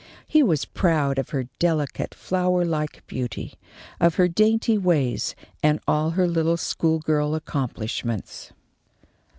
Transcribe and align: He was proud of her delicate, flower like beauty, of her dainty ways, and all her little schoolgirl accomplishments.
He 0.25 0.41
was 0.41 0.65
proud 0.65 1.19
of 1.19 1.29
her 1.29 1.43
delicate, 1.59 2.15
flower 2.15 2.65
like 2.65 3.05
beauty, 3.05 3.53
of 3.99 4.15
her 4.15 4.27
dainty 4.27 4.75
ways, 4.75 5.35
and 5.61 5.79
all 5.87 6.09
her 6.17 6.27
little 6.27 6.57
schoolgirl 6.57 7.35
accomplishments. 7.35 8.51